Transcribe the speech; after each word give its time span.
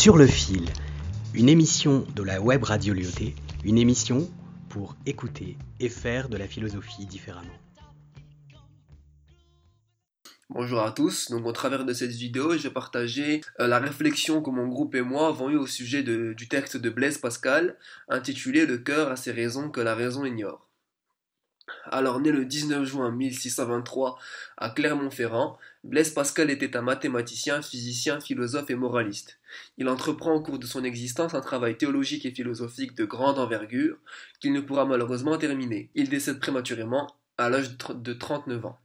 Sur 0.00 0.16
le 0.16 0.26
fil, 0.26 0.64
une 1.34 1.50
émission 1.50 2.06
de 2.16 2.22
la 2.22 2.40
web 2.40 2.64
radio 2.64 2.94
Lyoté, 2.94 3.34
une 3.66 3.76
émission 3.76 4.30
pour 4.70 4.96
écouter 5.04 5.58
et 5.78 5.90
faire 5.90 6.30
de 6.30 6.38
la 6.38 6.48
philosophie 6.48 7.04
différemment. 7.04 7.52
Bonjour 10.48 10.80
à 10.80 10.92
tous, 10.92 11.30
donc 11.30 11.44
au 11.44 11.52
travers 11.52 11.84
de 11.84 11.92
cette 11.92 12.12
vidéo, 12.12 12.56
je 12.56 12.62
vais 12.62 12.70
partager 12.70 13.42
euh, 13.60 13.66
la 13.66 13.78
réflexion 13.78 14.40
que 14.40 14.48
mon 14.48 14.68
groupe 14.68 14.94
et 14.94 15.02
moi 15.02 15.28
avons 15.28 15.50
eue 15.50 15.58
au 15.58 15.66
sujet 15.66 16.02
du 16.02 16.48
texte 16.48 16.78
de 16.78 16.88
Blaise 16.88 17.18
Pascal, 17.18 17.76
intitulé 18.08 18.64
Le 18.64 18.78
cœur 18.78 19.10
a 19.10 19.16
ses 19.16 19.32
raisons 19.32 19.68
que 19.68 19.82
la 19.82 19.94
raison 19.94 20.24
ignore. 20.24 20.69
Alors 21.84 22.20
né 22.20 22.30
le 22.32 22.44
19 22.44 22.84
juin 22.84 23.10
1623 23.10 24.18
à 24.56 24.70
Clermont-Ferrand, 24.70 25.58
Blaise 25.84 26.10
Pascal 26.10 26.50
était 26.50 26.76
un 26.76 26.82
mathématicien, 26.82 27.62
physicien, 27.62 28.20
philosophe 28.20 28.70
et 28.70 28.74
moraliste. 28.74 29.38
Il 29.78 29.88
entreprend 29.88 30.34
au 30.34 30.42
cours 30.42 30.58
de 30.58 30.66
son 30.66 30.84
existence 30.84 31.34
un 31.34 31.40
travail 31.40 31.76
théologique 31.76 32.26
et 32.26 32.30
philosophique 32.30 32.94
de 32.94 33.04
grande 33.04 33.38
envergure 33.38 33.96
qu'il 34.40 34.52
ne 34.52 34.60
pourra 34.60 34.84
malheureusement 34.84 35.38
terminer. 35.38 35.90
Il 35.94 36.08
décède 36.08 36.38
prématurément 36.38 37.06
à 37.38 37.48
l'âge 37.48 37.76
de 37.76 38.12
39 38.12 38.66
ans. 38.66 38.78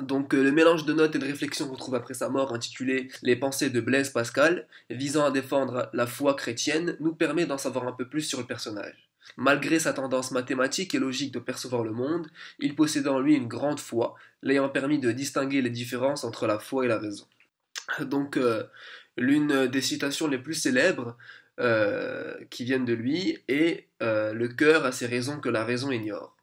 Donc 0.00 0.34
euh, 0.34 0.42
le 0.42 0.52
mélange 0.52 0.84
de 0.84 0.92
notes 0.92 1.14
et 1.14 1.18
de 1.18 1.26
réflexions 1.26 1.68
qu'on 1.68 1.76
trouve 1.76 1.94
après 1.94 2.14
sa 2.14 2.28
mort 2.28 2.52
intitulé 2.52 3.08
Les 3.22 3.36
pensées 3.36 3.70
de 3.70 3.80
Blaise 3.80 4.10
Pascal, 4.10 4.66
visant 4.90 5.24
à 5.24 5.30
défendre 5.30 5.88
la 5.92 6.06
foi 6.06 6.34
chrétienne, 6.34 6.96
nous 7.00 7.14
permet 7.14 7.46
d'en 7.46 7.58
savoir 7.58 7.86
un 7.86 7.92
peu 7.92 8.08
plus 8.08 8.22
sur 8.22 8.40
le 8.40 8.46
personnage. 8.46 9.11
Malgré 9.36 9.78
sa 9.78 9.92
tendance 9.92 10.30
mathématique 10.30 10.94
et 10.94 10.98
logique 10.98 11.32
de 11.32 11.38
percevoir 11.38 11.84
le 11.84 11.92
monde, 11.92 12.28
il 12.58 12.74
possédait 12.74 13.08
en 13.08 13.20
lui 13.20 13.34
une 13.34 13.48
grande 13.48 13.80
foi, 13.80 14.14
l'ayant 14.42 14.68
permis 14.68 14.98
de 14.98 15.12
distinguer 15.12 15.62
les 15.62 15.70
différences 15.70 16.24
entre 16.24 16.46
la 16.46 16.58
foi 16.58 16.84
et 16.84 16.88
la 16.88 16.98
raison. 16.98 17.26
Donc, 18.00 18.36
euh, 18.36 18.64
l'une 19.16 19.66
des 19.66 19.80
citations 19.80 20.28
les 20.28 20.38
plus 20.38 20.54
célèbres 20.54 21.16
euh, 21.60 22.34
qui 22.50 22.64
viennent 22.64 22.84
de 22.84 22.94
lui 22.94 23.38
est 23.48 23.88
euh, 24.02 24.32
Le 24.32 24.48
cœur 24.48 24.86
a 24.86 24.92
ses 24.92 25.06
raisons 25.06 25.38
que 25.38 25.50
la 25.50 25.64
raison 25.64 25.90
ignore. 25.90 26.36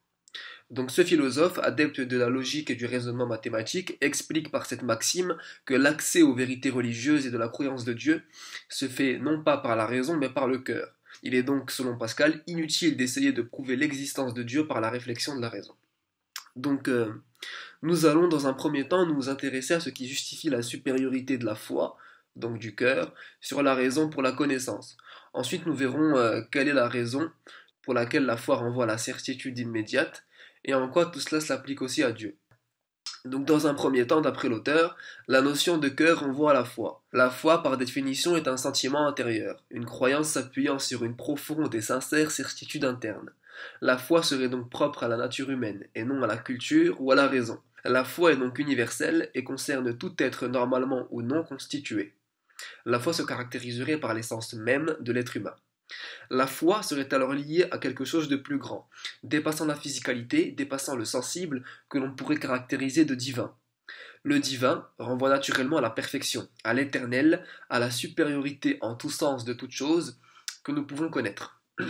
Donc 0.70 0.92
ce 0.92 1.02
philosophe, 1.02 1.58
adepte 1.58 2.00
de 2.00 2.16
la 2.16 2.28
logique 2.28 2.70
et 2.70 2.76
du 2.76 2.86
raisonnement 2.86 3.26
mathématique, 3.26 3.98
explique 4.00 4.52
par 4.52 4.66
cette 4.66 4.82
maxime 4.82 5.36
que 5.64 5.74
l'accès 5.74 6.22
aux 6.22 6.34
vérités 6.34 6.70
religieuses 6.70 7.26
et 7.26 7.32
de 7.32 7.38
la 7.38 7.48
croyance 7.48 7.84
de 7.84 7.92
Dieu 7.92 8.22
se 8.68 8.86
fait 8.86 9.18
non 9.18 9.42
pas 9.42 9.56
par 9.56 9.74
la 9.74 9.84
raison 9.84 10.16
mais 10.16 10.28
par 10.28 10.46
le 10.46 10.58
cœur. 10.58 10.94
Il 11.22 11.34
est 11.34 11.42
donc, 11.42 11.70
selon 11.70 11.96
Pascal, 11.96 12.42
inutile 12.46 12.96
d'essayer 12.96 13.32
de 13.32 13.42
prouver 13.42 13.76
l'existence 13.76 14.34
de 14.34 14.42
Dieu 14.42 14.66
par 14.66 14.80
la 14.80 14.90
réflexion 14.90 15.36
de 15.36 15.40
la 15.40 15.48
raison. 15.48 15.74
Donc, 16.56 16.88
euh, 16.88 17.12
nous 17.82 18.06
allons 18.06 18.28
dans 18.28 18.46
un 18.46 18.52
premier 18.52 18.88
temps 18.88 19.06
nous 19.06 19.28
intéresser 19.28 19.74
à 19.74 19.80
ce 19.80 19.90
qui 19.90 20.08
justifie 20.08 20.50
la 20.50 20.62
supériorité 20.62 21.38
de 21.38 21.44
la 21.44 21.54
foi, 21.54 21.96
donc 22.36 22.58
du 22.58 22.74
cœur, 22.74 23.14
sur 23.40 23.62
la 23.62 23.74
raison 23.74 24.10
pour 24.10 24.22
la 24.22 24.32
connaissance. 24.32 24.96
Ensuite, 25.32 25.66
nous 25.66 25.74
verrons 25.74 26.16
euh, 26.16 26.42
quelle 26.50 26.68
est 26.68 26.74
la 26.74 26.88
raison 26.88 27.30
pour 27.82 27.94
laquelle 27.94 28.24
la 28.24 28.36
foi 28.36 28.56
renvoie 28.56 28.84
à 28.84 28.88
la 28.88 28.98
certitude 28.98 29.58
immédiate, 29.58 30.24
et 30.64 30.74
en 30.74 30.88
quoi 30.88 31.06
tout 31.06 31.20
cela 31.20 31.40
s'applique 31.40 31.82
aussi 31.82 32.02
à 32.02 32.12
Dieu. 32.12 32.36
Donc 33.26 33.44
dans 33.44 33.66
un 33.66 33.74
premier 33.74 34.06
temps, 34.06 34.22
d'après 34.22 34.48
l'auteur, 34.48 34.96
la 35.28 35.42
notion 35.42 35.76
de 35.76 35.88
cœur 35.88 36.20
renvoie 36.20 36.52
à 36.52 36.54
la 36.54 36.64
foi. 36.64 37.02
La 37.12 37.28
foi, 37.28 37.62
par 37.62 37.76
définition, 37.76 38.36
est 38.36 38.48
un 38.48 38.56
sentiment 38.56 39.06
intérieur, 39.06 39.62
une 39.70 39.84
croyance 39.84 40.28
s'appuyant 40.28 40.78
sur 40.78 41.04
une 41.04 41.16
profonde 41.16 41.74
et 41.74 41.82
sincère 41.82 42.30
certitude 42.30 42.84
interne. 42.84 43.30
La 43.82 43.98
foi 43.98 44.22
serait 44.22 44.48
donc 44.48 44.70
propre 44.70 45.02
à 45.02 45.08
la 45.08 45.18
nature 45.18 45.50
humaine, 45.50 45.84
et 45.94 46.04
non 46.04 46.22
à 46.22 46.26
la 46.26 46.38
culture 46.38 47.00
ou 47.00 47.12
à 47.12 47.14
la 47.14 47.26
raison. 47.26 47.58
La 47.84 48.04
foi 48.04 48.32
est 48.32 48.36
donc 48.36 48.58
universelle 48.58 49.30
et 49.34 49.44
concerne 49.44 49.96
tout 49.96 50.14
être 50.18 50.46
normalement 50.46 51.06
ou 51.10 51.20
non 51.20 51.42
constitué. 51.42 52.14
La 52.86 53.00
foi 53.00 53.12
se 53.12 53.22
caractériserait 53.22 53.98
par 53.98 54.14
l'essence 54.14 54.54
même 54.54 54.96
de 55.00 55.12
l'être 55.12 55.36
humain. 55.36 55.54
La 56.30 56.46
foi 56.46 56.82
serait 56.82 57.12
alors 57.12 57.32
liée 57.32 57.66
à 57.70 57.78
quelque 57.78 58.04
chose 58.04 58.28
de 58.28 58.36
plus 58.36 58.58
grand, 58.58 58.88
dépassant 59.22 59.66
la 59.66 59.74
physicalité, 59.74 60.52
dépassant 60.52 60.96
le 60.96 61.04
sensible, 61.04 61.64
que 61.88 61.98
l'on 61.98 62.12
pourrait 62.12 62.38
caractériser 62.38 63.04
de 63.04 63.14
divin. 63.14 63.54
Le 64.22 64.38
divin 64.38 64.86
renvoie 64.98 65.30
naturellement 65.30 65.78
à 65.78 65.80
la 65.80 65.90
perfection, 65.90 66.48
à 66.62 66.74
l'éternel, 66.74 67.44
à 67.70 67.78
la 67.78 67.90
supériorité 67.90 68.78
en 68.82 68.94
tout 68.94 69.10
sens 69.10 69.44
de 69.44 69.54
toute 69.54 69.72
chose 69.72 70.18
que 70.62 70.72
nous 70.72 70.86
pouvons 70.86 71.08
connaître. 71.08 71.60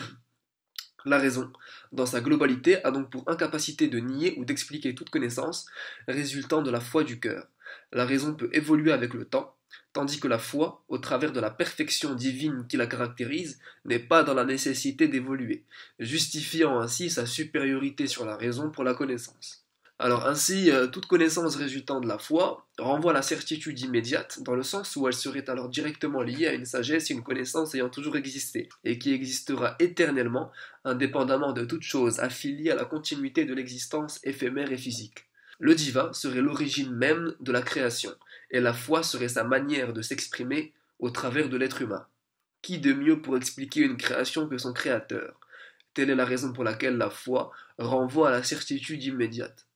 La 1.07 1.19
raison, 1.19 1.51
dans 1.93 2.05
sa 2.05 2.21
globalité, 2.21 2.85
a 2.85 2.91
donc 2.91 3.11
pour 3.11 3.29
incapacité 3.29 3.89
de 3.89 3.99
nier 3.99 4.35
ou 4.37 4.45
d'expliquer 4.45 4.95
toute 4.95 5.09
connaissance 5.09 5.67
résultant 6.07 6.61
de 6.61 6.71
la 6.71 6.81
foi 6.81 7.05
du 7.05 7.19
cœur. 7.19 7.47
La 7.91 8.05
raison 8.05 8.35
peut 8.35 8.51
évoluer 8.53 8.93
avec 8.93 9.15
le 9.15 9.25
temps, 9.25 9.57
tandis 9.93 10.21
que 10.21 10.29
la 10.29 10.39
foi, 10.39 10.85
au 10.89 10.99
travers 10.99 11.33
de 11.33 11.41
la 11.41 11.51
perfection 11.51 12.15
divine 12.15 12.67
qui 12.69 12.77
la 12.77 12.87
caractérise, 12.87 13.59
n'est 13.85 13.99
pas 13.99 14.23
dans 14.23 14.35
la 14.35 14.45
nécessité 14.45 15.09
d'évoluer, 15.09 15.65
justifiant 15.99 16.81
ainsi 16.81 17.11
sa 17.11 17.27
supériorité 17.27 18.07
sur 18.07 18.25
la 18.25 18.37
raison 18.37 18.71
pour 18.71 18.85
la 18.85 18.95
connaissance. 18.95 19.65
Alors 20.01 20.27
ainsi, 20.27 20.71
euh, 20.71 20.87
toute 20.87 21.05
connaissance 21.05 21.57
résultant 21.57 22.01
de 22.01 22.09
la 22.09 22.19
foi 22.19 22.67
renvoie 22.79 23.11
à 23.11 23.15
la 23.15 23.21
certitude 23.21 23.79
immédiate, 23.81 24.43
dans 24.43 24.55
le 24.55 24.63
sens 24.63 24.97
où 24.97 25.07
elle 25.07 25.13
serait 25.13 25.51
alors 25.51 25.69
directement 25.69 26.23
liée 26.23 26.47
à 26.47 26.55
une 26.55 26.65
sagesse 26.65 27.11
et 27.11 27.15
une 27.15 27.23
connaissance 27.23 27.75
ayant 27.75 27.91
toujours 27.91 28.17
existé, 28.17 28.71
et 28.83 28.99
qui 28.99 29.13
existera 29.13 29.77
éternellement, 29.79 30.53
indépendamment 30.87 31.53
de 31.53 31.67
toute 31.67 31.83
chose 31.83 32.19
affiliée 32.19 32.71
à 32.71 32.77
la 32.77 32.87
continuité 32.87 33.45
de 33.45 33.53
l'existence 33.53 34.21
éphémère 34.25 34.73
et 34.73 34.79
physique. 34.79 35.27
Le 35.59 35.75
divin 35.75 36.11
serait 36.15 36.41
l'origine 36.41 36.91
même 36.95 37.35
de 37.41 37.53
la 37.53 37.61
création, 37.61 38.15
et 38.51 38.61
la 38.61 38.73
foi 38.73 39.03
serait 39.03 39.29
sa 39.29 39.45
manière 39.45 39.93
de 39.93 40.03
s'exprimer 40.03 40.73
au 40.99 41.11
travers 41.11 41.49
de 41.49 41.57
l'être 41.57 41.83
humain. 41.83 42.07
Qui 42.63 42.79
de 42.79 42.93
mieux 42.93 43.23
pour 43.23 43.37
expliquer 43.37 43.81
une 43.81 43.97
création 43.97 44.49
que 44.49 44.59
son 44.59 44.73
créateur? 44.73 45.41
Telle 45.95 46.11
est 46.11 46.17
la 46.17 46.25
raison 46.25 46.53
pour 46.53 46.65
laquelle 46.65 46.97
la 46.97 47.11
foi 47.11 47.51
renvoie 47.79 48.29
à 48.29 48.33
la 48.33 48.43
certitude 48.43 49.03
immédiate. 49.03 49.67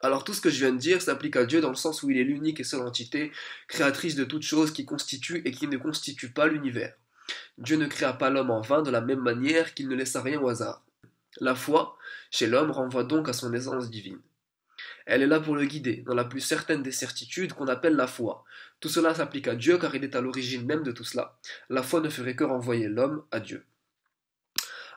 Alors 0.00 0.24
tout 0.24 0.34
ce 0.34 0.40
que 0.40 0.50
je 0.50 0.58
viens 0.58 0.72
de 0.72 0.78
dire 0.78 1.02
s'applique 1.02 1.36
à 1.36 1.44
Dieu 1.44 1.60
dans 1.60 1.70
le 1.70 1.74
sens 1.74 2.02
où 2.02 2.10
il 2.10 2.18
est 2.18 2.24
l'unique 2.24 2.60
et 2.60 2.64
seule 2.64 2.86
entité, 2.86 3.32
créatrice 3.68 4.14
de 4.14 4.24
toutes 4.24 4.42
choses 4.42 4.72
qui 4.72 4.84
constitue 4.84 5.42
et 5.44 5.52
qui 5.52 5.68
ne 5.68 5.76
constitue 5.78 6.30
pas 6.30 6.46
l'univers. 6.46 6.94
Dieu 7.58 7.76
ne 7.76 7.86
créa 7.86 8.12
pas 8.12 8.30
l'homme 8.30 8.50
en 8.50 8.60
vain 8.60 8.82
de 8.82 8.90
la 8.90 9.00
même 9.00 9.20
manière 9.20 9.74
qu'il 9.74 9.88
ne 9.88 9.94
laissa 9.94 10.22
rien 10.22 10.40
au 10.40 10.48
hasard. 10.48 10.84
La 11.40 11.54
foi, 11.54 11.98
chez 12.30 12.46
l'homme, 12.46 12.70
renvoie 12.70 13.04
donc 13.04 13.28
à 13.28 13.32
son 13.32 13.52
essence 13.52 13.90
divine. 13.90 14.20
Elle 15.06 15.22
est 15.22 15.28
là 15.28 15.38
pour 15.38 15.54
le 15.54 15.64
guider, 15.64 16.02
dans 16.04 16.14
la 16.14 16.24
plus 16.24 16.40
certaine 16.40 16.82
des 16.82 16.90
certitudes 16.90 17.52
qu'on 17.52 17.68
appelle 17.68 17.94
la 17.94 18.08
foi. 18.08 18.44
Tout 18.80 18.88
cela 18.88 19.14
s'applique 19.14 19.46
à 19.46 19.54
Dieu 19.54 19.78
car 19.78 19.94
il 19.94 20.02
est 20.02 20.16
à 20.16 20.20
l'origine 20.20 20.66
même 20.66 20.82
de 20.82 20.90
tout 20.90 21.04
cela. 21.04 21.38
La 21.70 21.84
foi 21.84 22.00
ne 22.00 22.08
ferait 22.08 22.34
que 22.34 22.42
renvoyer 22.42 22.88
l'homme 22.88 23.22
à 23.30 23.38
Dieu. 23.38 23.64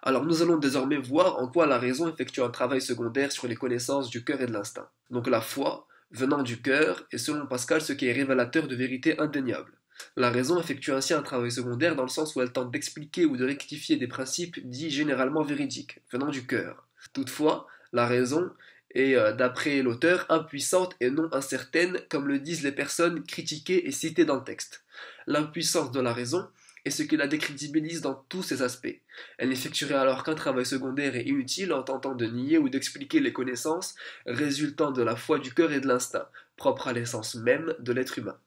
Alors 0.02 0.25
nous 0.25 0.42
allons 0.42 0.58
désormais 0.58 0.97
voir 0.97 1.38
en 1.38 1.47
quoi 1.47 1.68
la 1.68 1.78
raison 1.78 2.09
effectue 2.09 2.42
un 2.42 2.50
travail 2.50 2.81
secondaire 2.81 3.31
sur 3.31 3.47
les 3.47 3.56
connaissances 3.56 4.09
du 4.09 4.24
cœur 4.24 4.42
et 4.42 4.47
de 4.47 4.53
l'instinct. 4.53 4.90
Donc 5.12 5.28
la 5.28 5.42
foi, 5.42 5.88
venant 6.09 6.41
du 6.41 6.59
cœur, 6.59 7.06
est 7.12 7.18
selon 7.20 7.46
Pascal 7.46 7.81
ce 7.81 7.94
qui 7.94 8.08
est 8.08 8.14
révélateur 8.14 8.68
de 8.68 8.76
vérité 8.76 9.20
indéniable. 9.20 9.74
La 10.16 10.31
raison 10.31 10.59
effectue 10.59 10.94
ainsi 10.94 11.14
un 11.14 11.22
travail 11.22 11.52
secondaire 11.52 11.96
dans 11.96 12.03
le 12.03 12.09
sens 12.09 12.36
où 12.36 12.41
elle 12.41 12.53
tente 12.53 12.72
d'expliquer 12.72 13.26
ou 13.26 13.38
de 13.38 13.46
rectifier 13.46 13.97
des 13.97 14.08
principes 14.08 14.59
dits 14.68 14.90
généralement 14.90 15.44
véridiques, 15.44 16.00
venant 16.12 16.30
du 16.30 16.47
cœur. 16.47 16.88
Toutefois, 17.14 17.68
la 17.91 18.08
raison 18.08 18.50
et 18.92 19.16
euh, 19.16 19.34
d'après 19.34 19.82
l'auteur, 19.82 20.26
impuissante 20.30 20.96
et 21.00 21.10
non 21.10 21.30
incertaine, 21.32 22.00
comme 22.10 22.28
le 22.28 22.40
disent 22.40 22.64
les 22.64 22.72
personnes 22.72 23.24
critiquées 23.24 23.88
et 23.88 23.92
citées 23.92 24.26
dans 24.26 24.38
le 24.38 24.44
texte. 24.44 24.84
L'impuissance 25.28 25.92
de 25.92 26.00
la 26.00 26.14
raison 26.14 26.48
est 26.86 26.92
ce 26.92 27.04
qui 27.04 27.18
la 27.18 27.28
décrédibilise 27.28 28.02
dans 28.02 28.26
tous 28.30 28.42
ses 28.42 28.62
aspects. 28.62 29.00
Elle 29.38 29.50
n'effectuerait 29.50 29.96
alors 29.96 30.24
qu'un 30.24 30.36
travail 30.36 30.66
secondaire 30.66 31.16
et 31.16 31.28
inutile 31.28 31.74
en 31.74 31.84
tentant 31.84 32.16
de 32.16 32.26
nier 32.26 32.58
ou 32.58 32.70
d'expliquer 32.70 33.20
les 33.20 33.34
connaissances 33.34 33.96
résultant 34.26 34.92
de 34.92 35.02
la 35.02 35.16
foi 35.16 35.40
du 35.40 35.53
cœur 35.53 35.72
et 35.72 35.82
de 35.82 35.88
l'instinct, 35.88 36.28
propre 36.56 36.88
à 36.88 36.94
l'essence 36.94 37.35
même 37.35 37.76
de 37.80 37.92
l'être 37.92 38.18
humain. 38.18 38.38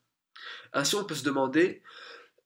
Ainsi 0.73 0.97
on 0.97 1.05
peut 1.05 1.15
se 1.15 1.25
demander 1.25 1.83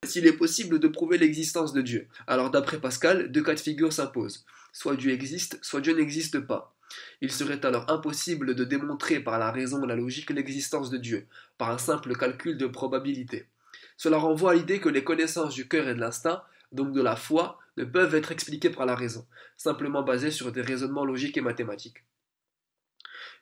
s'il 0.05 0.27
est 0.27 0.33
possible 0.33 0.79
de 0.79 0.89
prouver 0.89 1.19
l'existence 1.19 1.73
de 1.73 1.83
Dieu. 1.83 2.09
Alors 2.27 2.51
d'après 2.51 2.81
Pascal, 2.81 3.31
deux 3.31 3.43
cas 3.43 3.55
de 3.55 3.61
figure 3.61 3.93
s'imposent. 3.93 4.45
Soit 4.73 4.97
Dieu 4.97 5.13
existe, 5.13 5.59
soit 5.63 5.81
Dieu 5.81 5.95
n'existe 5.95 6.41
pas. 6.41 6.76
Il 7.21 7.33
serait 7.33 7.65
alors 7.65 7.91
impossible 7.91 8.55
de 8.55 8.65
démontrer 8.65 9.21
par 9.21 9.39
la 9.39 9.51
raison 9.51 9.83
et 9.85 9.87
la 9.87 9.97
logique 9.97 10.31
l'existence 10.31 10.91
de 10.91 10.99
Dieu, 10.99 11.27
par 11.59 11.71
un 11.71 11.79
simple 11.79 12.17
calcul 12.17 12.57
de 12.57 12.67
probabilité. 12.67 13.47
Cela 13.97 14.19
renvoie 14.19 14.53
à 14.53 14.55
l'idée 14.55 14.81
que 14.81 14.89
les 14.89 15.05
connaissances 15.05 15.55
du 15.55 15.69
cœur 15.69 15.89
et 15.89 15.95
de 15.95 16.01
l'instinct, 16.01 16.43
donc 16.73 16.93
de 16.93 17.03
la 17.03 17.17
foi, 17.17 17.59
ne 17.77 17.85
peuvent 17.85 18.15
être 18.15 18.33
expliquées 18.33 18.71
par 18.71 18.87
la 18.87 18.95
raison, 18.95 19.27
simplement 19.57 20.03
basées 20.03 20.31
sur 20.31 20.53
des 20.53 20.63
raisonnements 20.63 21.05
logiques 21.05 21.37
et 21.37 21.43
mathématiques. 21.43 22.05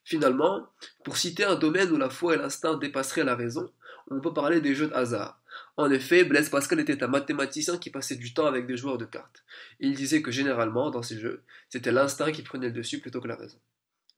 Finalement, 0.05 0.69
pour 1.02 1.17
citer 1.17 1.44
un 1.44 1.55
domaine 1.55 1.90
où 1.90 1.97
la 1.97 2.11
foi 2.11 2.35
et 2.35 2.38
l'instinct 2.38 2.76
dépasseraient 2.76 3.25
la 3.25 3.37
raison, 3.37 3.70
on 4.11 4.21
peut 4.21 4.33
parler 4.33 4.61
des 4.61 4.75
jeux 4.75 4.89
de 4.89 4.95
hasard. 4.95 5.41
En 5.77 5.91
effet, 5.91 6.25
Blaise 6.25 6.49
Pascal 6.49 6.81
était 6.81 7.03
un 7.03 7.09
mathématicien 7.09 7.79
qui 7.79 7.91
passait 7.91 8.17
du 8.17 8.35
temps 8.35 8.47
avec 8.47 8.67
des 8.67 8.77
joueurs 8.77 8.99
de 8.99 9.05
cartes. 9.05 9.45
Il 9.81 9.95
disait 9.95 10.23
que 10.23 10.31
généralement, 10.31 10.91
dans 10.91 11.03
ces 11.03 11.19
jeux, 11.19 11.45
c'était 11.69 11.93
l'instinct 11.93 12.33
qui 12.33 12.43
prenait 12.43 12.69
le 12.69 12.73
dessus 12.73 13.01
plutôt 13.01 13.21
que 13.21 13.29
la 13.29 13.37
raison. 13.37 13.59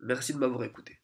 Merci 0.00 0.32
de 0.32 0.38
m'avoir 0.38 0.64
écouté. 0.64 1.00